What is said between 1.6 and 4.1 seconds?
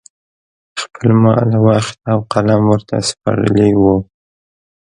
وخت او قلم ورته سپارلي وو